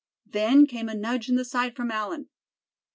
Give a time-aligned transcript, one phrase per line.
[0.25, 2.27] Then came a nudge in the side from Allan.